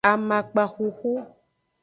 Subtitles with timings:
[0.11, 1.11] Amakpa xuxu.